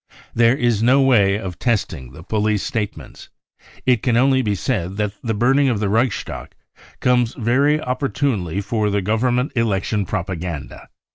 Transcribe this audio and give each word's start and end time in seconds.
There 0.33 0.57
is 0.57 0.81
no 0.81 0.99
way 1.03 1.37
of 1.37 1.59
testing 1.59 2.11
the 2.11 2.23
police 2.23 2.63
statements. 2.63 3.29
It 3.85 4.01
can 4.01 4.17
only 4.17 4.41
be 4.41 4.55
said 4.55 4.97
*hat 4.97 5.11
the 5.21 5.35
burning 5.35 5.69
of 5.69 5.79
the 5.79 5.89
Reichstag 5.89 6.55
comes 7.01 7.35
very 7.35 7.79
opportunely 7.79 8.61
for 8.61 8.89
the 8.89 9.03
Government 9.03 9.51
election 9.55 10.07
propaganda. 10.07 10.89